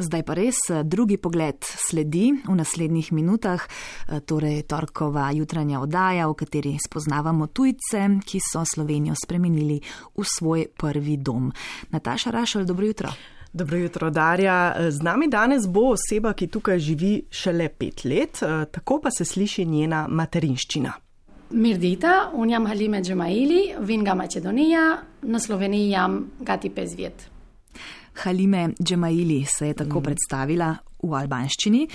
Zdaj 0.00 0.22
pa 0.24 0.32
res 0.32 0.56
drugi 0.88 1.18
pogled 1.20 1.60
sledi 1.60 2.32
v 2.32 2.54
naslednjih 2.56 3.12
minutah, 3.12 3.60
torej 4.24 4.62
torkova 4.64 5.26
jutranja 5.36 5.82
oddaja, 5.84 6.24
v 6.24 6.36
kateri 6.40 6.72
spoznavamo 6.80 7.50
tujce, 7.52 8.06
ki 8.24 8.40
so 8.40 8.64
Slovenijo 8.64 9.12
spremenili 9.12 9.76
v 10.16 10.24
svoj 10.24 10.70
prvi 10.72 11.18
dom. 11.20 11.52
Nataša 11.92 12.32
Rašel, 12.32 12.64
dobro 12.64 12.86
jutro. 12.86 13.12
Dobro 13.52 13.76
jutro, 13.76 14.10
Darja. 14.10 14.88
Z 14.88 15.02
nami 15.02 15.28
danes 15.28 15.66
bo 15.68 15.92
oseba, 15.92 16.32
ki 16.32 16.46
tukaj 16.48 16.78
živi 16.78 17.26
šele 17.30 17.68
pet 17.68 18.04
let, 18.04 18.40
tako 18.72 19.00
pa 19.02 19.10
se 19.10 19.24
sliši 19.24 19.66
njena 19.66 20.06
materinščina. 20.08 20.92
Mirdita, 21.50 22.30
unjam 22.32 22.66
Halime 22.66 23.02
Džemaili, 23.02 23.74
Vinga 23.82 24.14
Mačedonija, 24.14 25.02
na 25.22 25.38
Slovenijam 25.38 26.30
Gati 26.40 26.70
Pezviet. 26.70 27.26
Halime 28.22 28.68
Džemaili 28.82 29.44
se 29.44 29.66
je 29.66 29.74
tako 29.74 30.00
mm. 30.00 30.02
predstavila 30.02 30.74
v 31.02 31.14
albanščini. 31.16 31.86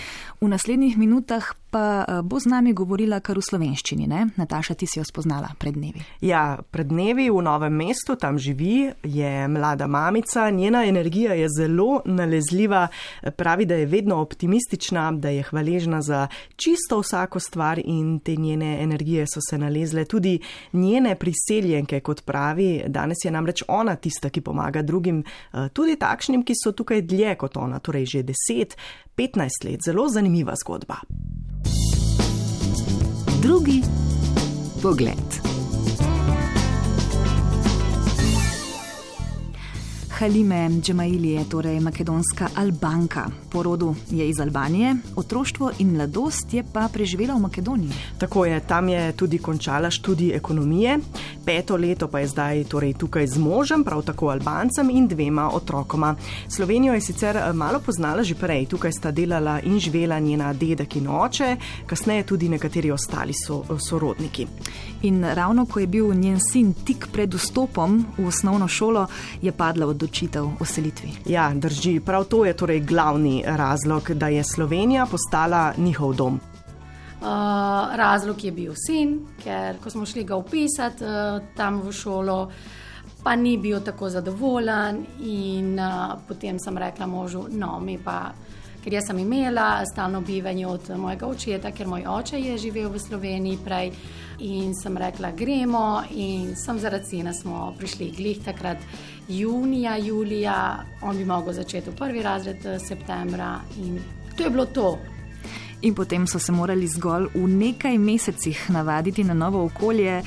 V 0.42 0.48
naslednjih 0.50 0.98
minutah 0.98 1.52
pa 1.76 2.06
eh, 2.08 2.22
bo 2.24 2.40
z 2.40 2.48
nami 2.48 2.72
govorila 2.72 3.20
kar 3.20 3.36
v 3.36 3.44
slovenščini. 3.44 4.08
Ne? 4.08 4.22
Nataša, 4.40 4.78
ti 4.80 4.88
si 4.88 5.02
jo 5.02 5.04
spoznala 5.04 5.52
pred 5.60 5.76
dnevi. 5.76 6.00
Ja, 6.24 6.56
pred 6.72 6.88
dnevi 6.88 7.28
v 7.28 7.42
novem 7.44 7.76
mestu, 7.76 8.16
tam 8.16 8.40
živi, 8.40 8.94
je 9.04 9.32
mlada 9.52 9.90
mamica, 9.92 10.48
njena 10.56 10.86
energija 10.88 11.36
je 11.36 11.50
zelo 11.52 12.00
nalezljiva, 12.06 12.88
pravi, 13.36 13.68
da 13.68 13.76
je 13.76 13.90
vedno 13.92 14.22
optimistična, 14.24 15.10
da 15.12 15.34
je 15.36 15.44
hvaležna 15.44 16.00
za 16.02 16.28
čisto 16.56 17.02
vsako 17.04 17.40
stvar 17.44 17.82
in 17.84 18.20
te 18.24 18.38
njene 18.40 18.78
energije 18.84 19.26
so 19.28 19.44
se 19.50 19.58
nalezle 19.58 20.06
tudi 20.06 20.40
njene 20.74 21.16
priseljenke, 21.16 22.00
kot 22.00 22.24
pravi. 22.26 22.86
Danes 22.88 23.26
je 23.26 23.32
namreč 23.32 23.66
ona 23.68 23.96
tista, 23.96 24.30
ki 24.30 24.42
pomaga 24.42 24.82
drugim, 24.82 25.24
eh, 25.24 25.68
tudi 25.74 26.00
takšnim, 26.00 26.46
ki 26.48 26.56
so 26.56 26.72
tukaj 26.72 27.02
dlje 27.02 27.36
kot 27.36 27.58
ona, 27.58 27.80
torej 27.84 28.06
že 28.06 28.24
deset, 28.24 28.78
15 29.18 29.64
let. 29.64 29.82
Zelo 29.84 30.08
zanimiva 30.10 30.56
zgodba. 30.56 30.96
Drugi 33.42 33.82
pogled. 34.82 35.35
Halime 40.20 40.70
Džemaili 40.82 41.32
je 41.32 41.50
torej 41.50 41.80
makedonska 41.80 42.48
Albanka. 42.56 43.26
Po 43.52 43.64
rodu 43.64 43.96
je 44.10 44.30
iz 44.30 44.40
Albanije, 44.40 44.96
otroštvo 45.16 45.72
in 45.80 45.92
mladost 45.92 46.54
je 46.54 46.64
pa 46.74 46.88
preživela 46.94 47.34
v 47.36 47.40
Makedoniji. 47.40 47.92
Tako 48.18 48.46
je, 48.46 48.60
tam 48.60 48.90
je 48.90 49.12
tudi 49.12 49.38
končala 49.38 49.90
študij 49.90 50.36
ekonomije, 50.36 51.00
peto 51.46 51.76
leto 51.76 52.08
pa 52.08 52.20
je 52.20 52.28
zdaj 52.28 52.64
torej 52.64 52.94
tukaj 52.94 53.28
z 53.28 53.38
možem, 53.38 53.84
prav 53.84 54.02
tako 54.02 54.30
Albancem 54.30 54.90
in 54.90 55.08
dvema 55.08 55.50
otrokoma. 55.54 56.16
Slovenijo 56.50 56.94
je 56.94 57.02
sicer 57.02 57.38
eh, 57.38 57.54
malo 57.54 57.80
poznala 57.80 58.24
že 58.24 58.36
prej, 58.36 58.66
tukaj 58.66 58.92
sta 58.92 59.12
delala 59.12 59.60
in 59.62 59.80
živela 59.80 60.20
njena 60.20 60.54
dedek 60.54 60.96
in 60.96 61.08
oče, 61.08 61.58
kasneje 61.86 62.24
tudi 62.24 62.50
nekateri 62.50 62.92
ostali 62.92 63.34
so, 63.34 63.64
sorodniki. 63.80 64.48
In 65.02 65.24
ravno 65.24 65.66
ko 65.66 65.80
je 65.80 65.88
bil 65.88 66.14
njen 66.14 66.40
sin 66.40 66.74
tik 66.74 67.08
pred 67.14 67.34
vstopom 67.34 68.06
v 68.18 68.28
osnovno 68.28 68.68
šolo, 68.68 69.08
je 69.42 69.52
padla 69.52 69.88
od 69.88 70.05
odločitev 70.06 70.46
o 70.62 70.66
selitvi. 70.66 71.10
Ja, 71.26 71.52
drži. 71.54 72.00
Prav 72.00 72.24
to 72.30 72.46
je 72.46 72.54
torej 72.54 72.80
glavni 72.80 73.44
razlog, 73.46 74.12
da 74.14 74.28
je 74.28 74.44
Slovenija 74.44 75.06
postala 75.06 75.74
njihov 75.78 76.14
dom. 76.14 76.40
Uh, 77.22 77.28
razlog 77.96 78.44
je 78.44 78.52
bil 78.52 78.74
sin, 78.78 79.26
ker 79.44 79.80
ko 79.84 79.90
smo 79.90 80.06
šli 80.06 80.24
ga 80.24 80.36
upisati 80.36 81.04
uh, 81.04 81.42
tam 81.58 81.82
v 81.82 81.92
šolo, 81.92 82.52
pa 83.24 83.36
ni 83.36 83.58
bil 83.58 83.80
tako 83.82 84.10
zadovoljen. 84.10 85.06
In 85.26 85.80
uh, 85.80 86.20
potem 86.28 86.60
sem 86.60 86.78
rekla 86.78 87.08
možu, 87.08 87.48
no, 87.50 87.80
mi 87.80 87.98
pa 87.98 88.32
ker 88.84 88.94
jaz 88.94 89.08
sem 89.08 89.20
imela 89.20 89.82
stalno 89.90 90.22
bivanje 90.22 90.68
od 90.68 90.92
mojega 90.98 91.26
očeta, 91.26 91.72
ker 91.72 91.88
moj 91.88 92.06
oče 92.06 92.38
je 92.40 92.58
živel 92.58 92.92
v 92.94 93.00
Sloveniji 93.00 93.58
prej. 93.66 93.92
In 94.40 94.74
sem 94.76 94.98
rekla, 94.98 95.32
gremo, 95.32 96.04
in 96.12 96.56
sem 96.56 96.80
zaradi 96.80 97.06
sina 97.06 97.34
smo 97.34 97.74
prišli 97.78 98.12
glih 98.18 98.44
takrat, 98.44 98.78
junija, 99.28 99.98
julija, 99.98 100.86
on 101.02 101.18
bi 101.18 101.26
mogel 101.26 101.54
začeti 101.54 101.90
v 101.90 101.96
prvi 101.96 102.22
razred 102.22 102.66
eh, 102.66 102.80
septembra, 102.80 103.60
in 103.78 104.00
to 104.36 104.44
je 104.44 104.50
bilo 104.50 104.66
to. 104.66 104.98
In 105.82 105.96
potem 105.96 106.28
so 106.28 106.40
se 106.40 106.52
morali 106.52 106.88
zgolj 106.88 107.30
v 107.34 107.48
nekaj 107.48 107.98
mesecih 107.98 108.70
navaditi 108.70 109.24
na 109.24 109.34
novo 109.34 109.66
okolje. 109.66 110.22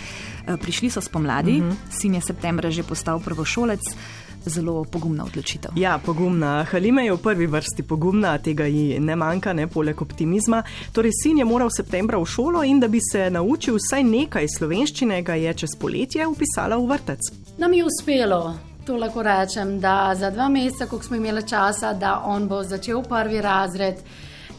Eh, 0.49 0.57
prišli 0.57 0.91
so 0.91 1.01
spomladi, 1.01 1.61
uh 1.61 1.67
mhm. 1.67 1.71
-huh. 1.71 2.01
sin 2.01 2.15
je 2.15 2.21
septembra 2.21 2.71
že 2.71 2.83
postal 2.83 3.21
prvošolec 3.21 3.81
zelo 4.47 4.85
pogumna 4.85 5.25
odločitev. 5.25 5.71
Ja, 5.77 5.99
pogumna. 5.99 6.65
Halima 6.71 7.03
je 7.03 7.13
v 7.13 7.23
prvi 7.23 7.47
vrsti 7.47 7.83
pogumna, 7.83 8.39
tega 8.39 8.67
ji 8.67 9.01
ne 9.01 9.17
manjka, 9.17 9.53
ne 9.53 9.67
poleg 9.67 10.03
optimizma. 10.03 10.63
Torej, 10.93 11.13
sin 11.23 11.39
je 11.39 11.45
moral 11.45 11.69
v 11.69 11.77
septembru 11.77 12.23
v 12.23 12.27
šolo 12.27 12.65
in 12.65 12.81
da 12.81 12.89
bi 12.89 13.01
se 13.01 13.31
naučil 13.31 13.77
vsaj 13.79 14.05
nekaj 14.05 14.49
slovenščine, 14.59 15.23
ga 15.23 15.35
je 15.35 15.55
čez 15.55 15.77
poletje 15.81 16.27
upisala 16.27 16.77
v 16.77 16.89
vrtec. 16.93 17.31
Nam 17.59 17.73
je 17.73 17.85
uspelo. 17.85 18.55
To 18.87 18.97
lahko 18.97 19.23
rečem, 19.23 19.81
da 19.81 20.15
za 20.17 20.31
dva 20.31 20.49
meseca, 20.49 20.87
ko 20.87 21.03
smo 21.03 21.17
imeli 21.17 21.43
časa, 21.49 21.93
da 21.93 22.23
on 22.25 22.49
bo 22.49 22.63
začel 22.65 23.03
prvi 23.05 23.41
razred. 23.45 24.01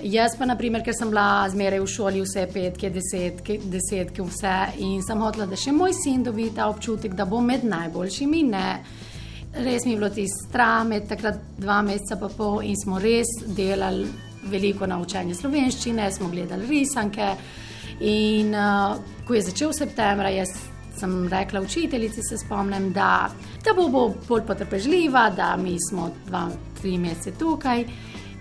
Jaz 0.03 0.37
pa, 0.37 0.45
naprimer, 0.45 0.83
ker 0.85 0.93
sem 0.95 1.09
bila 1.11 1.43
zmeraj 1.51 1.81
v 1.83 1.87
šoli, 1.91 2.21
vse 2.23 2.45
petke, 2.53 2.87
desetke, 2.93 3.57
desetke, 3.67 4.23
vse 4.23 4.53
in 4.85 5.01
sem 5.03 5.19
hotela, 5.19 5.47
da 5.49 5.57
še 5.59 5.73
moj 5.75 5.91
sin 5.97 6.23
dobi 6.23 6.51
ta 6.55 6.69
občutek, 6.71 7.17
da 7.17 7.25
bo 7.25 7.41
med 7.43 7.65
najboljšimi. 7.67 8.43
Ne. 8.47 8.67
Res 9.53 9.85
mi 9.85 9.91
je 9.91 9.97
bilo 9.97 10.09
ti 10.09 10.27
strah, 10.29 10.83
med 10.85 11.07
takrat 11.09 11.39
dva 11.57 11.81
meseca 11.81 12.19
pa 12.21 12.29
pol 12.29 12.61
in 12.61 12.77
smo 12.77 12.99
res 13.01 13.31
delali 13.45 14.05
veliko 14.49 14.85
na 14.87 14.99
učenju 15.01 15.35
slovenščine, 15.35 16.11
smo 16.11 16.29
gledali 16.29 16.67
risanke. 16.69 17.31
In 18.05 18.53
uh, 18.55 18.99
ko 19.27 19.33
je 19.35 19.47
začel 19.49 19.73
septembra, 19.73 20.29
jaz 20.29 20.53
sem 20.99 21.27
rekla 21.31 21.61
učiteljici, 21.61 22.21
se 22.23 22.37
spomnim, 22.37 22.91
da, 22.93 23.29
da 23.65 23.73
bo, 23.75 23.87
bo 23.89 24.05
bolj 24.27 24.45
potrpežljiva, 24.47 25.29
da 25.35 25.55
mi 25.57 25.77
smo 25.89 26.11
dva, 26.27 26.45
tri 26.79 26.97
mesece 27.01 27.33
tukaj. 27.39 27.83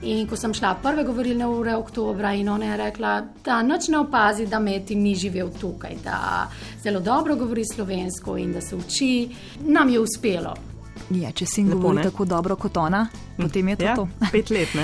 In 0.03 0.29
ko 0.31 0.37
sem 0.39 0.53
šla 0.55 0.77
prve 0.83 1.03
govorilne 1.09 1.47
ure 1.51 1.75
oktobra, 1.75 2.35
in 2.37 2.49
ona 2.53 2.73
je 2.73 2.77
rekla, 2.85 3.17
da 3.45 3.63
noč 3.67 3.89
ne 3.89 3.99
opazi, 4.05 4.47
da 4.47 4.61
Meti 4.63 4.95
ni 4.95 5.17
živel 5.19 5.51
tukaj, 5.61 5.97
da 6.05 6.47
zelo 6.83 7.01
dobro 7.01 7.37
govori 7.37 7.65
slovensko 7.67 8.37
in 8.39 8.53
da 8.53 8.61
se 8.61 8.77
uči, 8.77 9.13
nam 9.67 9.91
je 9.91 10.01
uspelo. 10.01 10.55
Ja, 11.11 11.33
če 11.33 11.47
si 11.47 11.63
govori 11.65 12.03
tako 12.03 12.25
dobro 12.25 12.57
kot 12.57 12.77
ona, 12.77 13.07
potem 13.37 13.69
je 13.69 13.77
to. 13.77 13.85
Ja, 13.85 13.95
to. 13.97 14.09
pet 14.33 14.51
let. 14.51 14.75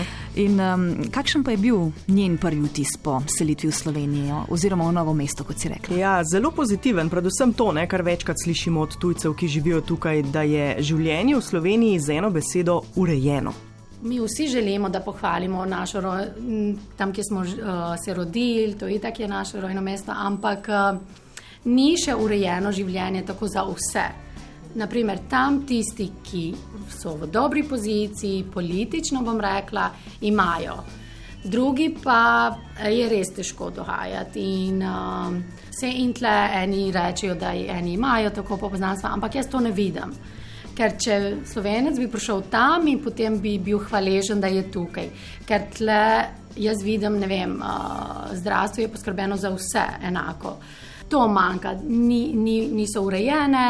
In, 0.40 0.60
um, 0.60 0.86
kakšen 1.12 1.44
pa 1.44 1.54
je 1.54 1.60
bil 1.62 1.90
njen 2.08 2.38
prvi 2.40 2.64
vtis 2.68 2.96
po 3.02 3.20
selitvi 3.38 3.70
v 3.70 3.74
Slovenijo 3.76 4.44
oziroma 4.54 4.88
v 4.88 4.94
novo 4.96 5.14
mesto, 5.14 5.44
kot 5.44 5.60
si 5.60 5.68
rekla? 5.68 5.98
Ja, 5.98 6.14
zelo 6.24 6.50
pozitiven, 6.50 7.10
predvsem 7.10 7.52
to, 7.54 7.70
ne, 7.76 7.86
kar 7.90 8.02
večkrat 8.02 8.40
slišimo 8.44 8.80
od 8.80 8.96
tujcev, 8.98 9.36
ki 9.38 9.48
živijo 9.48 9.82
tukaj, 9.84 10.24
da 10.34 10.42
je 10.42 10.74
življenje 10.80 11.36
v 11.36 11.44
Sloveniji 11.44 12.00
z 12.00 12.18
eno 12.18 12.32
besedo 12.34 12.80
urejeno. 12.96 13.54
Mi 14.04 14.18
vsi 14.20 14.48
želimo, 14.52 14.88
da 14.92 15.00
pohvalimo 15.00 15.64
našo 15.64 16.02
tam, 16.96 17.12
kjer 17.12 17.24
smo 17.28 17.40
uh, 17.40 17.94
se 18.04 18.14
rodili, 18.14 18.74
to 18.74 18.86
je 18.86 18.98
tako 19.00 19.22
je 19.22 19.28
naše 19.28 19.60
rojno 19.60 19.80
mesto, 19.80 20.12
ampak 20.12 20.68
uh, 20.68 20.98
ni 21.64 21.94
še 21.96 22.14
urejeno 22.14 22.72
življenje 22.72 23.24
tako 23.24 23.48
za 23.48 23.64
vse. 23.64 24.23
Naprimer, 24.74 25.18
tam 25.30 25.60
tisti, 25.66 26.08
ki 26.22 26.44
so 26.90 27.14
v 27.14 27.28
dobri 27.30 27.62
poziciji, 27.62 28.44
politično 28.52 29.22
bom 29.22 29.40
rekla, 29.40 29.90
imajo. 30.26 30.76
Drugi 31.44 31.90
pa 32.02 32.50
je 32.82 33.04
res 33.08 33.30
težko 33.36 33.68
dohajati. 33.70 34.42
In 34.66 34.82
um, 34.82 35.36
vse 35.70 35.90
in 36.00 36.12
tle 36.16 36.32
eni 36.58 36.88
rečejo, 36.92 37.36
da 37.38 37.52
eni 37.54 37.94
imajo 37.94 38.32
tako 38.34 38.58
poznanstva, 38.66 39.12
ampak 39.14 39.34
jaz 39.38 39.50
to 39.52 39.60
ne 39.60 39.70
vidim. 39.70 40.14
Ker 40.74 40.96
če 40.98 41.18
slovenec 41.46 42.00
bi 42.00 42.10
prišel 42.10 42.46
tam 42.50 42.88
in 42.90 42.98
potem 43.04 43.38
bi 43.38 43.58
bil 43.62 43.78
hvaležen, 43.78 44.40
da 44.42 44.50
je 44.50 44.64
tukaj. 44.74 45.10
Ker 45.46 45.68
tle 45.76 46.04
jaz 46.56 46.82
vidim, 46.82 47.20
ne 47.20 47.28
vem, 47.30 47.60
uh, 47.62 48.32
zdravstvo 48.34 48.82
je 48.82 48.90
poskrbeno 48.90 49.36
za 49.36 49.54
vse 49.54 49.84
enako. 50.08 50.56
To 51.12 51.28
manjka, 51.28 51.76
ni, 51.84 52.32
ni, 52.34 52.64
niso 52.72 53.04
urejene 53.06 53.68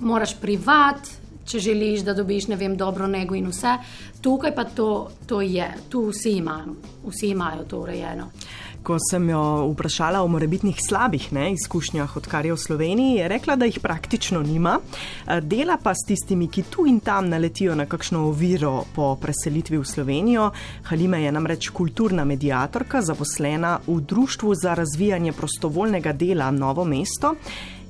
moraš 0.00 0.34
privat, 0.40 1.08
če 1.44 1.58
želiš, 1.58 2.04
da 2.06 2.14
dobiš 2.14 2.48
vem, 2.48 2.76
dobro 2.76 3.06
nego 3.06 3.34
in 3.34 3.48
vse. 3.50 3.76
Tukaj 4.20 4.54
pa 4.54 4.64
to, 4.64 5.10
to 5.26 5.40
je, 5.40 5.66
tu 5.88 6.08
vsi 6.10 6.36
imajo, 6.38 6.76
vsi 7.08 7.32
imajo 7.34 7.64
to 7.64 7.80
urejeno. 7.80 8.30
Ko 8.82 8.96
sem 9.10 9.26
jo 9.28 9.40
vprašala 9.74 10.22
o 10.24 10.28
morebitnih 10.28 10.78
slabih 10.80 11.26
ne, 11.36 11.50
izkušnjah, 11.52 12.14
odkar 12.16 12.46
je 12.46 12.54
v 12.54 12.60
Sloveniji, 12.60 13.18
je 13.18 13.26
rekla, 13.28 13.56
da 13.60 13.68
jih 13.68 13.76
praktično 13.80 14.40
nima. 14.42 14.78
Dela 15.42 15.76
pa 15.82 15.92
s 15.94 16.06
tistimi, 16.08 16.48
ki 16.48 16.64
tu 16.72 16.86
in 16.88 17.00
tam 17.04 17.28
naletijo 17.28 17.74
na 17.76 17.84
kakšno 17.86 18.22
oviro 18.30 18.86
po 18.94 19.12
preselitvi 19.20 19.82
v 19.82 19.84
Slovenijo. 19.84 20.50
Halima 20.88 21.20
je 21.20 21.32
namreč 21.32 21.68
kulturna 21.76 22.24
medijatorka, 22.24 23.02
zaposlena 23.02 23.78
v 23.86 24.00
Društvu 24.00 24.54
za 24.62 24.74
razvijanje 24.74 25.32
prostovoljnega 25.32 26.12
dela 26.12 26.50
Novo 26.50 26.84
mesto 26.84 27.34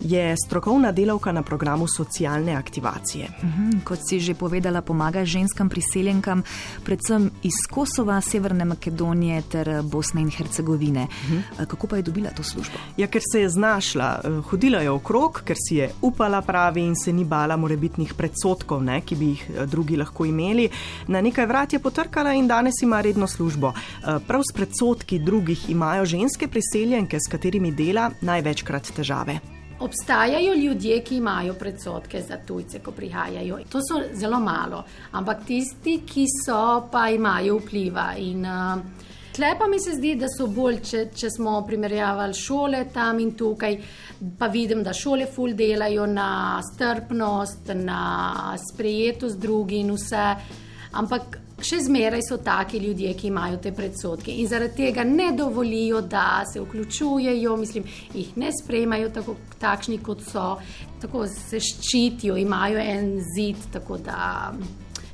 Je 0.01 0.37
strokovna 0.47 0.93
delavka 0.93 1.33
na 1.33 1.43
programu 1.43 1.87
socialne 1.89 2.55
aktivacije. 2.55 3.29
Uhum, 3.43 3.81
kot 3.85 3.99
si 4.09 4.21
že 4.21 4.35
povedala, 4.35 4.81
pomaga 4.81 5.25
ženskam 5.25 5.69
priseljenkam, 5.69 6.43
predvsem 6.85 7.31
iz 7.43 7.53
Kosova, 7.71 8.21
Severne 8.21 8.65
Makedonije 8.65 9.43
ter 9.43 9.83
Bosne 9.83 10.21
in 10.21 10.31
Hercegovine. 10.31 11.07
Uhum. 11.29 11.67
Kako 11.67 11.87
pa 11.87 11.97
je 11.97 12.03
dobila 12.03 12.31
to 12.31 12.43
službo? 12.43 12.79
Ja, 12.97 13.07
ker 13.07 13.23
se 13.33 13.41
je 13.41 13.49
znašla, 13.49 14.21
eh, 14.25 14.41
hodila 14.51 14.81
je 14.81 14.91
okrog, 14.91 15.43
ker 15.45 15.57
si 15.69 15.77
je 15.77 15.91
upala 16.03 16.41
pravi 16.43 16.81
in 16.81 16.97
se 16.97 17.13
ni 17.13 17.25
bala 17.25 17.57
morebitnih 17.57 18.15
predsotkov, 18.15 18.83
ne, 18.83 19.01
ki 19.01 19.17
bi 19.17 19.27
jih 19.27 19.51
eh, 19.51 19.67
drugi 19.67 19.97
lahko 19.97 20.25
imeli. 20.25 20.69
Na 21.07 21.21
nekaj 21.21 21.47
vrat 21.47 21.73
je 21.73 21.79
potrkala 21.79 22.33
in 22.33 22.49
danes 22.49 22.83
ima 22.83 23.01
redno 23.01 23.27
službo. 23.27 23.73
Eh, 23.77 24.19
prav 24.27 24.41
s 24.41 24.57
predsotki 24.57 25.19
drugih 25.19 25.71
imajo 25.71 26.05
ženske 26.05 26.49
priseljenke, 26.49 27.21
s 27.21 27.29
katerimi 27.31 27.73
dela, 27.73 28.11
največkrat 28.21 28.93
težave. 28.97 29.60
Obstajajo 29.81 30.55
ljudje, 30.55 31.01
ki 31.05 31.17
imajo 31.17 31.55
predsotke 31.55 32.21
za 32.21 32.37
tujce, 32.47 32.79
ko 32.85 32.93
prihajajo. 32.93 33.59
To 33.73 33.81
so 33.81 34.03
zelo 34.13 34.41
malo, 34.41 34.85
ampak 35.13 35.47
tisti, 35.47 36.03
ki 36.07 36.27
so, 36.45 36.89
pa 36.93 37.09
imajo 37.09 37.57
vpliva. 37.59 38.13
In, 38.19 38.45
uh, 38.45 39.01
Klepa 39.37 39.67
mi 39.67 39.79
se 39.81 39.95
zdi, 39.95 40.17
da 40.19 40.27
so 40.29 40.49
bolj, 40.51 40.81
če, 40.85 41.01
če 41.15 41.29
smo 41.31 41.61
primerjavali 41.65 42.35
šole 42.35 42.81
tam 42.93 43.21
in 43.23 43.31
tukaj, 43.39 43.77
pa 44.39 44.51
vidim, 44.51 44.83
da 44.83 44.93
šole 44.93 45.29
ful 45.31 45.55
delajo 45.57 46.05
na 46.11 46.59
strpnost, 46.67 47.71
na 47.79 48.01
sprejetost 48.61 49.39
drugih 49.41 49.85
in 49.85 49.95
vse. 49.95 50.27
Ampak 50.99 51.39
še 51.65 51.81
zmeraj 51.87 52.23
so 52.29 52.39
taki 52.45 52.79
ljudje, 52.79 53.15
ki 53.15 53.29
imajo 53.29 53.61
te 53.63 53.73
predsotke 53.77 54.33
in 54.33 54.49
zaradi 54.49 54.85
tega 54.85 55.05
ne 55.05 55.31
dovolijo, 55.37 56.01
da 56.01 56.43
se 56.53 56.61
vključujejo, 56.61 57.57
mislim, 57.57 57.89
jih 58.15 58.37
ne 58.37 58.53
sprejmajo 58.63 59.11
tako, 59.15 59.37
takšni, 59.61 59.99
kot 60.05 60.23
so, 60.27 60.47
tako 61.01 61.27
se 61.31 61.61
ščitijo, 61.61 62.37
imajo 62.37 62.79
en 62.83 63.17
zid, 63.35 63.71
tako 63.73 63.99
da 63.99 64.53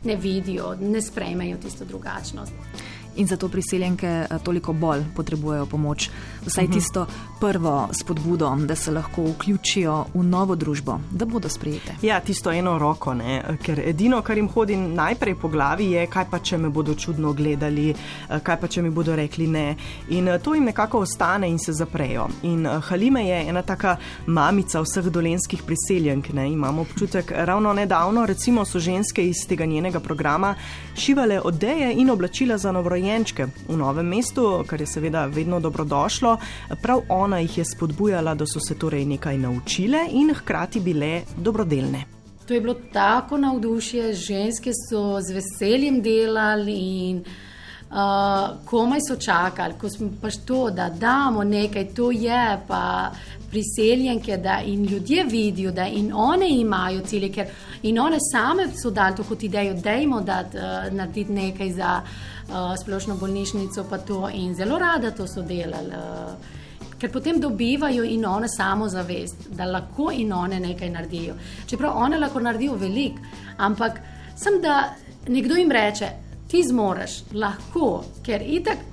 ne 0.07 0.17
vidijo, 0.17 0.75
ne 0.81 1.03
sprejmajo 1.03 1.59
tisto 1.63 1.85
drugačnost 1.85 2.95
in 3.17 3.27
zato 3.27 3.49
priseljenke 3.49 4.07
eh, 4.07 4.39
toliko 4.45 4.73
bolj 4.73 5.05
potrebujejo 5.17 5.67
pomoč. 5.67 6.11
Vsaj 6.47 6.65
uh 6.65 6.71
mhm. 6.71 6.79
-huh. 6.79 6.83
tisto 6.83 7.07
prvo 7.41 7.89
spodbudo, 7.93 8.57
da 8.57 8.77
se 8.77 8.91
lahko 8.91 9.25
vključijo 9.25 10.05
v 10.15 10.23
novo 10.23 10.55
družbo, 10.55 11.01
da 11.11 11.25
bodo 11.25 11.49
sprejete. 11.49 11.95
Ja, 12.03 12.21
tisto 12.21 12.53
eno 12.53 12.79
roko, 12.79 13.15
ne? 13.15 13.43
ker 13.63 13.81
edino, 13.81 14.23
kar 14.23 14.37
jim 14.37 14.49
hodi 14.49 14.77
najprej 14.77 15.35
po 15.35 15.49
glavi, 15.49 15.91
je, 15.91 16.07
kaj 16.07 16.25
pa 16.31 16.39
če 16.39 16.59
me 16.59 16.69
bodo 16.69 16.95
čudno 16.95 17.33
gledali, 17.33 17.91
eh, 17.91 18.41
kaj 18.43 18.61
pa 18.61 18.69
če 18.69 18.83
mi 18.83 18.91
bodo 18.91 19.17
rekli 19.17 19.47
ne. 19.47 19.77
In 20.09 20.29
eh, 20.29 20.39
to 20.39 20.55
jim 20.55 20.65
nekako 20.65 20.99
ostane 20.99 21.49
in 21.49 21.59
se 21.59 21.73
zaprejo. 21.73 22.29
In 22.43 22.67
Halime 22.67 23.27
je 23.27 23.49
ena 23.49 23.63
taka 23.63 23.97
mamica 24.27 24.81
vseh 24.81 25.05
dolenskih 25.05 25.63
priseljenk. 25.63 26.29
Ne? 26.33 26.53
Imamo 26.53 26.83
občutek, 26.83 27.33
ravno 27.37 27.73
nedavno, 27.73 28.27
recimo, 28.27 28.65
so 28.65 28.79
ženske 28.79 29.29
iz 29.29 29.47
tega 29.49 29.65
njenega 29.65 30.01
programa 30.01 30.55
šivale 30.95 31.41
odeje 31.41 31.93
in 31.95 32.11
oblačila 32.11 32.59
za 32.59 32.73
novorojenje 32.73 33.06
novorojenčke 33.07 33.47
v 33.69 33.77
novem 33.77 34.07
mestu, 34.07 34.65
kar 34.67 34.81
je 34.81 34.87
seveda 34.87 35.27
vedno 35.27 35.61
dobrodošlo. 35.61 36.37
Prav 36.83 37.03
ona 37.09 37.39
jih 37.39 37.59
je 37.59 37.65
spodbujala, 37.65 38.35
da 38.35 38.47
so 38.47 38.61
se 38.61 38.75
torej 38.75 39.05
nekaj 39.05 39.39
naučile 39.39 40.07
in 40.13 40.35
hkrati 40.35 40.81
bile 40.81 41.23
dobrodelne. 41.37 42.05
To 42.47 42.55
je 42.55 42.61
bilo 42.61 42.75
tako 42.93 43.37
navdušje, 43.37 44.15
ženske 44.15 44.71
so 44.91 45.21
z 45.21 45.35
veseljem 45.35 46.03
delali 46.03 46.75
in 47.09 47.25
uh, 47.91 48.65
komaj 48.65 49.01
so 49.09 49.17
čakali, 49.17 49.75
ko 49.81 49.89
smo 49.89 50.11
pač 50.23 50.37
to, 50.47 50.71
da 50.71 50.89
damo 50.91 51.45
nekaj, 51.45 51.89
to 51.95 52.11
je 52.11 52.59
pa 52.69 53.11
priseljenke, 53.51 54.37
da 54.37 54.61
in 54.65 54.85
ljudje 54.85 55.25
vidijo, 55.25 55.71
da 55.73 55.87
in 55.87 56.13
one 56.15 56.49
imajo 56.51 57.01
cilje, 57.07 57.33
ker 57.33 57.47
in 57.83 57.99
one 57.99 58.19
same 58.33 58.69
so 58.83 58.91
dali 58.91 59.17
to 59.17 59.25
kot 59.25 59.43
idejo, 59.43 59.75
da 59.75 59.93
jim 59.93 60.13
uh, 60.13 60.23
narediti 60.91 61.33
nekaj 61.33 61.73
za 61.73 62.01
uh, 62.03 62.75
splošno 62.83 63.17
bolnišnico, 63.17 63.87
pa 63.91 63.99
to 63.99 64.29
in 64.35 64.55
zelo 64.55 64.79
rada 64.79 65.11
to 65.11 65.27
so 65.27 65.43
delali. 65.43 65.95
Uh, 65.95 66.55
Ker 66.97 67.11
potem 67.13 67.37
dobivajo 67.41 68.05
in 68.09 68.23
one 68.25 68.49
samo 68.49 68.87
zavest, 68.89 69.51
da 69.53 69.67
lahko 69.69 70.09
in 70.17 70.33
one 70.33 70.61
nekaj 70.61 70.91
naredijo. 70.91 71.35
Čeprav 71.69 71.93
one 71.97 72.19
lahko 72.19 72.41
naredijo 72.41 72.75
veliko, 72.75 73.21
ampak 73.57 74.01
sem 74.37 74.57
da 74.63 74.95
nekdo 75.29 75.59
jim 75.61 75.71
reče, 75.71 76.09
ti 76.49 76.63
zmoriš, 76.63 77.23
lahko, 77.35 78.05
ker 78.27 78.43
itak. 78.43 78.85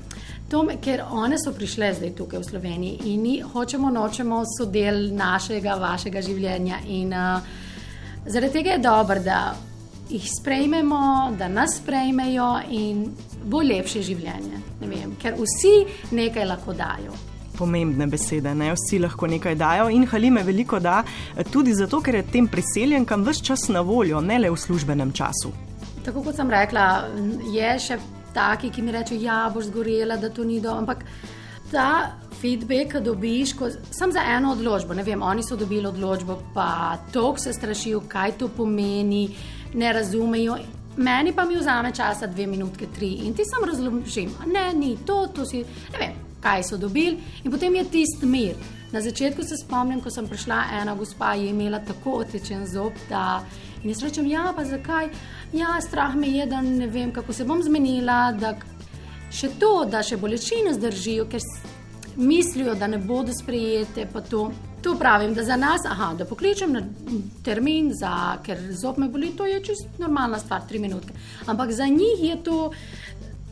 To, 0.50 0.68
ker 0.82 1.02
one 1.10 1.38
so 1.42 1.54
prišle 1.56 1.94
zdaj 1.98 2.12
tukaj 2.14 2.44
v 2.44 2.46
Sloveniji 2.46 3.14
in 3.14 3.22
mi 3.22 3.40
hočemo, 3.42 3.90
nočemo, 3.90 4.44
so 4.46 4.68
del 4.70 5.08
našega, 5.16 5.80
vašega 5.82 6.22
življenja. 6.22 6.84
In 6.94 7.14
uh, 7.14 7.42
zaradi 8.28 8.60
tega 8.60 8.76
je 8.76 8.84
dobro, 8.84 9.18
da 9.24 9.56
jih 10.10 10.30
sprejmemo, 10.30 11.34
da 11.40 11.48
nas 11.48 11.80
sprejmejo 11.80 12.52
in 12.70 13.08
bo 13.50 13.64
lepše 13.66 14.04
življenje. 14.06 14.62
Vem, 14.84 15.18
ker 15.18 15.40
vsi 15.40 15.74
nekaj 16.14 16.46
lahko 16.46 16.78
dajo. 16.78 17.18
Pomembne 17.58 18.06
besede, 18.10 18.54
ne 18.58 18.72
vsi 18.76 19.00
lahko 19.02 19.30
nekaj 19.30 19.56
dajo, 19.58 19.90
in 19.90 20.06
Halime 20.10 20.44
veliko 20.44 20.80
da, 20.82 21.02
tudi 21.50 21.74
zato, 21.74 22.02
ker 22.02 22.22
je 22.22 22.30
tem 22.34 22.48
priseljenkam 22.50 23.26
vse 23.26 23.46
čas 23.46 23.70
na 23.74 23.82
voljo, 23.82 24.22
ne 24.22 24.42
le 24.42 24.54
v 24.54 24.60
službenem 24.60 25.14
času. 25.14 25.54
Tako 26.04 26.24
kot 26.24 26.36
sem 26.36 26.50
rekla, 26.50 27.08
je 27.54 27.70
še 27.80 27.98
taki, 28.34 28.70
ki 28.74 28.82
mi 28.82 28.92
rečejo, 28.92 29.22
da 29.22 29.26
ja, 29.26 29.38
boš 29.54 29.70
zgorela, 29.70 30.18
da 30.18 30.30
to 30.30 30.44
ni 30.44 30.60
dobro. 30.60 30.84
Ampak 30.84 31.06
ta 31.72 32.12
feedback, 32.42 32.92
ki 32.92 33.02
dobiš, 33.06 33.56
sem 33.92 34.12
za 34.12 34.24
eno 34.36 34.52
odločbo. 34.52 34.94
Ne 34.94 35.04
vem, 35.04 35.22
oni 35.22 35.44
so 35.44 35.56
dobili 35.56 35.88
odločbo, 35.88 36.40
pa 36.54 36.98
tok 37.14 37.40
se 37.40 37.54
strašijo, 37.54 38.04
kaj 38.08 38.38
to 38.38 38.50
pomeni, 38.52 39.30
ne 39.74 39.94
razumejo. 39.94 40.58
Meni 40.98 41.32
pa 41.34 41.46
mi 41.46 41.56
vzame 41.58 41.90
časa 41.96 42.28
dve 42.28 42.46
minutke, 42.48 42.88
tri 42.94 43.14
in 43.26 43.34
ti 43.34 43.46
sam 43.46 43.64
razložim, 43.66 44.30
ne, 44.46 44.68
ni 44.78 44.98
to, 45.06 45.24
to 45.34 45.46
si. 45.46 45.64
Ne 45.94 46.00
vem, 46.00 46.20
kaj 46.44 46.64
so 46.68 46.78
dobili 46.78 47.18
in 47.44 47.52
potem 47.52 47.76
je 47.76 47.86
tisti 47.90 48.30
mir. 48.30 48.60
Na 48.94 49.02
začetku 49.02 49.42
se 49.44 49.58
spomnim, 49.58 50.02
ko 50.02 50.12
sem 50.14 50.28
prišla, 50.30 50.64
ena 50.82 50.94
gospa 50.96 51.32
je 51.34 51.48
imela 51.50 51.80
tako 51.82 52.20
otečen 52.22 52.68
zob, 52.70 52.94
da 53.10 53.42
in 53.82 53.90
jaz 53.90 54.04
rečem, 54.04 54.28
ja, 54.30 54.52
pa 54.56 54.66
zakaj? 54.70 55.10
Ja, 55.54 55.80
strah 55.82 56.14
me 56.16 56.30
je, 56.30 56.46
da 56.46 56.62
ne 56.62 56.88
vem, 56.88 57.12
kako 57.12 57.34
se 57.34 57.46
bom 57.46 57.64
zmenila, 57.64 58.32
da 58.38 58.54
še 59.34 59.50
to, 59.60 59.72
da 59.90 60.04
še 60.06 60.20
bolečine 60.22 60.76
zdržijo, 60.78 61.26
ker 61.26 61.42
mislijo, 62.22 62.76
da 62.78 62.88
ne 62.88 63.02
bodo 63.02 63.34
sprejete. 63.34 64.06
To, 64.30 64.44
to 64.86 64.94
pravim, 65.00 65.34
da 65.34 65.42
za 65.44 65.58
nas, 65.58 65.90
aha, 65.90 66.12
da 66.20 66.30
pokličem 66.30 66.78
na 66.78 66.86
termin, 67.44 67.90
za, 67.98 68.38
ker 68.46 68.62
zob 68.78 69.02
me 69.02 69.10
boli, 69.10 69.34
to 69.34 69.50
je 69.50 69.58
čisto 69.72 69.90
normalna 70.06 70.38
stvar, 70.40 70.68
tri 70.70 70.78
minutke. 70.80 71.18
Ampak 71.50 71.74
za 71.74 71.90
njih 71.90 72.22
je 72.30 72.38
to 72.46 72.62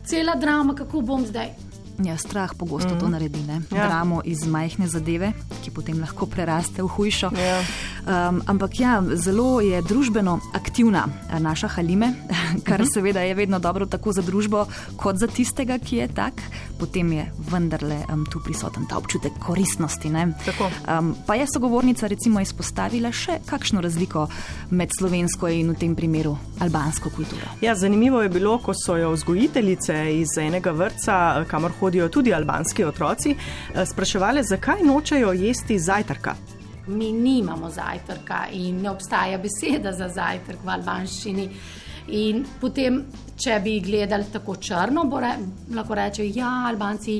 cela 0.06 0.38
drama, 0.38 0.78
kako 0.78 1.02
bom 1.02 1.26
zdaj. 1.26 1.71
Ja, 2.00 2.16
strah 2.16 2.54
pogosto 2.58 2.94
mm. 2.94 3.00
to 3.00 3.08
naredi. 3.08 3.38
Ja. 3.48 3.86
Dramo 3.86 4.22
iz 4.24 4.46
majhne 4.46 4.88
zadeve, 4.88 5.32
ki 5.64 5.70
potem 5.70 6.00
lahko 6.00 6.26
preraste 6.26 6.82
v 6.82 6.88
hujšo. 6.88 7.30
Ja. 7.36 7.60
Um, 8.02 8.42
ampak 8.46 8.80
ja, 8.80 8.98
zelo 9.14 9.60
je 9.62 9.78
družbeno 9.82 10.40
aktivna 10.52 11.06
eh, 11.06 11.38
naša 11.38 11.68
Halime, 11.68 12.12
kar 12.66 12.80
uh 12.80 12.84
mhm. 12.84 12.88
-huh. 12.88 12.94
seveda 12.94 13.20
je 13.20 13.34
vedno 13.34 13.58
dobro 13.58 13.86
tako 13.86 14.12
za 14.12 14.22
družbo, 14.22 14.66
kot 14.96 15.16
za 15.16 15.26
tistega, 15.26 15.78
ki 15.78 15.96
je 15.96 16.08
tak. 16.08 16.32
Potem 16.78 17.12
je 17.12 17.32
vendarle 17.50 18.04
um, 18.12 18.26
tu 18.26 18.40
prisoten 18.44 18.86
ta 18.86 18.98
občutek 18.98 19.32
koristnosti. 19.38 20.08
Um, 20.08 21.14
pa 21.26 21.34
je 21.34 21.46
sogovornica 21.46 22.06
recimo 22.06 22.40
izpostavila 22.40 23.12
še 23.12 23.38
kakšno 23.46 23.80
razliko 23.80 24.28
med 24.70 24.90
slovensko 24.98 25.48
in 25.48 25.70
v 25.70 25.74
tem 25.74 25.94
primeru 25.94 26.36
albansko 26.58 27.10
kulturo. 27.10 27.46
Ja, 27.60 27.74
zanimivo 27.74 28.22
je 28.22 28.28
bilo, 28.28 28.58
ko 28.58 28.74
so 28.74 28.96
jo 28.96 29.10
vzgojiteljice 29.10 30.18
iz 30.18 30.38
enega 30.38 30.70
vrca, 30.70 31.44
kamor 31.48 31.72
hodijo 31.80 32.08
tudi 32.08 32.34
albanski 32.34 32.84
otroci, 32.84 33.36
eh, 33.74 33.86
spraševali, 33.86 34.42
zakaj 34.44 34.82
nočejo 34.82 35.32
jesti 35.32 35.78
zajtrka. 35.78 36.61
Mi 36.86 37.12
nimamo 37.12 37.70
zajtrka 37.70 38.46
in 38.52 38.82
ne 38.82 38.90
obstaja 38.90 39.38
beseda 39.38 39.92
za 39.92 40.08
zajtrk 40.08 40.64
v 40.64 40.68
albanščini. 40.68 41.48
In 42.10 42.42
potem, 42.60 42.96
če 43.38 43.60
bi 43.62 43.76
gledali 43.80 44.26
tako 44.32 44.56
črno, 44.58 45.04
re, 45.22 45.30
lahko 45.74 45.94
rečejo, 45.94 46.32
da 46.34 46.40
ja, 46.40 46.50
Albanci 46.66 47.14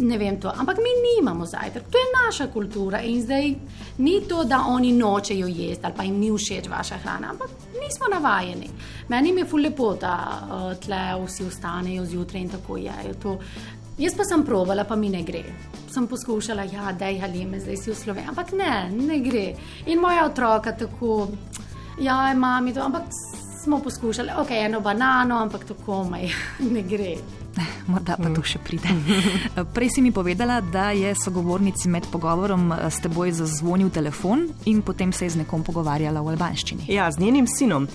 ne 0.00 0.18
vem 0.18 0.38
to. 0.40 0.48
Ampak 0.48 0.80
mi 0.80 0.94
nimamo 1.04 1.44
zajtrk, 1.46 1.90
to 1.92 2.00
je 2.00 2.08
naša 2.14 2.46
kultura. 2.52 3.02
In 3.04 3.20
zdaj 3.22 3.52
ni 3.98 4.20
to, 4.28 4.44
da 4.44 4.62
oni 4.68 4.92
nočejo 4.96 5.46
jesti 5.46 5.84
ali 5.84 5.94
pa 5.96 6.04
jim 6.08 6.18
ni 6.18 6.30
všeč 6.32 6.68
vaša 6.68 6.96
hrana, 7.04 7.34
ampak 7.34 7.50
nismo 7.76 8.08
navajeni. 8.10 8.70
Meni 9.08 9.36
je 9.36 9.44
ful 9.44 9.60
lepo, 9.60 9.94
da 10.00 10.14
uh, 10.40 10.72
tle 10.80 11.02
vsi 11.26 11.44
ostanejo 11.44 12.04
zjutraj 12.06 12.42
in 12.42 12.48
tako 12.48 12.76
je. 12.76 12.96
Jaz 14.00 14.14
pa 14.16 14.24
sem 14.24 14.40
provala, 14.44 14.86
pa 14.88 14.96
mi 14.96 15.10
ne 15.12 15.20
gre. 15.22 15.42
Sem 15.92 16.06
poskušala, 16.08 16.64
ja, 16.72 16.92
da 16.96 17.10
je 17.12 17.20
halime, 17.20 17.58
zdaj 17.60 17.76
si 17.76 17.90
v 17.90 17.96
Sloveniji, 17.98 18.30
ampak 18.32 18.54
ne, 18.56 18.88
ne 18.96 19.18
gre. 19.20 19.42
In 19.92 20.00
moja 20.00 20.24
otroka 20.24 20.72
tako, 20.72 21.28
ja, 22.00 22.32
mami 22.34 22.72
to, 22.72 22.80
ampak 22.80 23.12
smo 23.60 23.82
poskušali, 23.84 24.32
ok, 24.40 24.54
eno 24.56 24.80
banano, 24.80 25.42
ampak 25.44 25.68
tako 25.68 26.04
maj, 26.08 26.32
ne 26.74 26.82
gre. 26.82 27.12
Morda 27.90 28.16
pa 28.16 28.30
to 28.34 28.42
še 28.46 28.60
pride. 28.62 28.90
Prej 29.74 29.96
si 29.96 30.02
mi 30.02 30.12
povedala, 30.12 30.60
da 30.60 30.90
je 30.90 31.12
sogovornici 31.14 31.88
med 31.88 32.06
pogovorom 32.12 32.72
eh, 32.72 32.86
s 32.90 33.02
teboj 33.02 33.32
zazvonil 33.40 33.90
telefon 33.90 34.46
in 34.70 34.82
potem 34.82 35.12
se 35.12 35.26
je 35.26 35.34
z 35.36 35.42
nekom 35.42 35.64
pogovarjala 35.66 36.22
v 36.22 36.34
albanščini. 36.34 36.88
Ja, 36.92 37.10
z 37.10 37.20
njenim 37.20 37.46
sinom. 37.50 37.88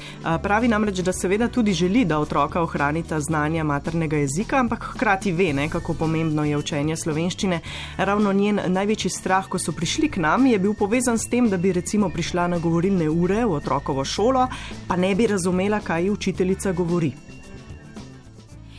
Pravi 0.43 0.67
namreč, 0.71 1.01
da 1.05 1.13
seveda 1.13 1.47
tudi 1.47 1.73
želi, 1.73 2.05
da 2.05 2.19
otroka 2.19 2.61
ohranita 2.61 3.19
znanja 3.19 3.63
maternega 3.63 4.17
jezika, 4.23 4.59
ampak 4.59 4.89
hkrati 4.93 5.31
ve, 5.31 5.51
ne, 5.53 5.69
kako 5.69 5.93
pomembno 5.93 6.45
je 6.45 6.57
učenje 6.57 6.97
slovenščine. 6.97 7.61
Ravno 7.97 8.33
njen 8.33 8.61
največji 8.67 9.11
strah, 9.11 9.47
ko 9.49 9.59
so 9.61 9.75
prišli 9.75 10.09
k 10.11 10.23
nam, 10.23 10.47
je 10.49 10.59
bil 10.59 10.73
povezan 10.77 11.19
s 11.19 11.29
tem, 11.31 11.49
da 11.49 11.57
bi 11.57 11.73
recimo 11.75 12.09
prišla 12.09 12.47
na 12.55 12.59
govorilne 12.59 13.09
ure 13.09 13.45
v 13.45 13.59
otrokovo 13.59 14.05
šolo, 14.05 14.47
pa 14.87 14.95
ne 14.95 15.15
bi 15.15 15.27
razumela, 15.27 15.79
kaj 15.79 16.09
učiteljica 16.09 16.71
govori. 16.71 17.13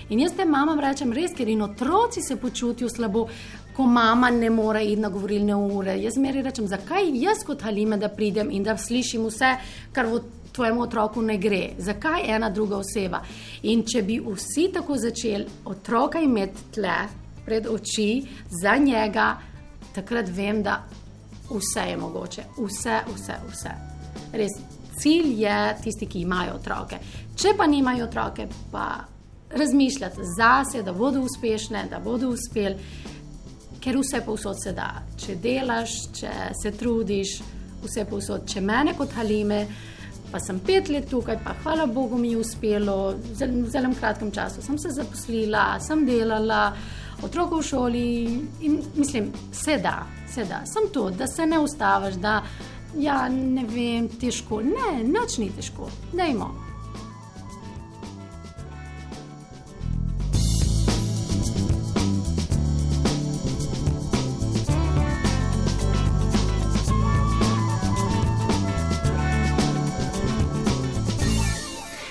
In 0.08 0.20
jaz 0.22 0.36
te 0.38 0.44
mamam 0.46 0.78
rečem 0.78 1.10
res, 1.12 1.32
ker 1.34 1.48
in 1.50 1.62
otroci 1.66 2.22
se 2.22 2.36
počutijo 2.38 2.88
slabo, 2.88 3.26
ko 3.74 3.86
mama 3.90 4.30
ne 4.30 4.50
more 4.50 4.84
iti 4.84 5.00
na 5.00 5.08
govorilne 5.10 5.54
ure. 5.54 5.96
Jaz 5.98 6.16
meri 6.22 6.42
rečem, 6.42 6.68
zakaj 6.70 7.10
jaz 7.18 7.42
kot 7.44 7.64
Halime, 7.66 7.98
da 7.98 8.08
pridem 8.08 8.50
in 8.50 8.62
da 8.62 8.76
slišim 8.78 9.26
vse, 9.26 9.50
kar 9.92 10.06
v 10.06 10.20
tvojemu 10.52 10.82
otroku 10.82 11.22
ne 11.22 11.36
gre. 11.38 11.74
Zakaj 11.78 12.22
ena 12.36 12.50
druga 12.50 12.78
oseba? 12.78 13.20
In 13.62 13.82
če 13.82 14.02
bi 14.06 14.20
vsi 14.22 14.68
tako 14.72 14.96
začeli 14.96 15.66
otroka 15.72 16.22
imeti 16.22 16.70
tle 16.78 16.96
pred 17.44 17.66
oči 17.66 18.22
za 18.62 18.76
njega, 18.76 19.26
takrat 19.94 20.30
vem, 20.30 20.62
da 20.62 20.78
vse 21.50 21.88
je 21.90 21.98
mogoče. 21.98 22.46
Vse, 22.62 23.00
vse, 23.10 23.40
vse. 23.50 23.74
Res, 24.32 24.56
cilj 25.02 25.34
je 25.42 25.58
tisti, 25.82 26.06
ki 26.06 26.22
imajo 26.22 26.56
otroke. 26.60 27.02
Če 27.36 27.52
pa 27.58 27.66
nimajo 27.66 28.06
otroke, 28.06 28.48
pa 28.72 28.86
razmišljati 29.50 30.20
zase, 30.36 30.82
da 30.82 30.92
bodo 30.92 31.20
uspešne, 31.20 31.86
da 31.90 31.98
bodo 31.98 32.28
uspeli, 32.28 32.76
ker 33.80 33.98
vse 33.98 34.20
povsod 34.26 34.62
se 34.62 34.72
da. 34.72 34.90
Če 35.16 35.36
delaš, 35.42 35.94
če 36.18 36.32
se 36.62 36.72
trudiš, 36.74 37.38
vse 37.84 38.04
povsod. 38.10 38.46
Če 38.50 38.60
mene 38.60 38.96
kot 38.98 39.14
halime, 39.14 39.66
pa 40.32 40.40
sem 40.42 40.58
pet 40.60 40.90
let 40.90 41.08
tukaj, 41.10 41.38
pa 41.44 41.54
hvala 41.62 41.86
Bogu 41.86 42.18
mi 42.18 42.32
je 42.34 42.42
uspelo, 42.42 43.14
v 43.14 43.66
zelo 43.70 43.92
kratkem 44.00 44.32
času 44.34 44.62
sem 44.62 44.78
se 44.78 44.94
zaposlila, 44.96 45.76
sem 45.80 46.06
delala. 46.06 46.70
Otroka 47.24 47.56
v 47.56 47.64
šoli 47.64 48.08
in 48.68 48.74
mislim, 48.94 49.30
se 49.52 49.78
da, 49.80 50.02
se 50.28 50.44
da. 50.44 50.60
Sem 50.68 50.90
tu, 50.92 51.06
da 51.10 51.26
se 51.26 51.46
ne 51.46 51.58
ustaviš, 51.58 52.18
da 52.20 52.42
ja, 52.98 53.22
ne 53.28 53.64
vem, 53.64 54.10
težko. 54.20 54.60
Ne, 54.60 55.00
nič 55.00 55.38
ni 55.38 55.48
težko. 55.56 55.88
Dajmo. 56.12 56.65